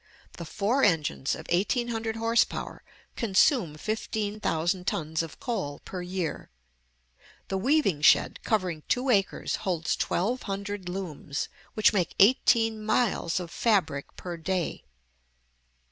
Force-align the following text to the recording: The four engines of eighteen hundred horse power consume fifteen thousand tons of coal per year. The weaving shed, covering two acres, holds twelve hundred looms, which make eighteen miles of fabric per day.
The 0.37 0.45
four 0.45 0.83
engines 0.83 1.35
of 1.35 1.45
eighteen 1.49 1.89
hundred 1.89 2.15
horse 2.15 2.43
power 2.43 2.83
consume 3.15 3.75
fifteen 3.75 4.39
thousand 4.39 4.87
tons 4.87 5.21
of 5.21 5.39
coal 5.39 5.77
per 5.85 6.01
year. 6.01 6.49
The 7.49 7.59
weaving 7.59 8.01
shed, 8.01 8.39
covering 8.41 8.81
two 8.87 9.11
acres, 9.11 9.57
holds 9.57 9.95
twelve 9.95 10.41
hundred 10.49 10.89
looms, 10.89 11.49
which 11.75 11.93
make 11.93 12.15
eighteen 12.19 12.83
miles 12.83 13.39
of 13.39 13.51
fabric 13.51 14.15
per 14.15 14.37
day. 14.37 14.85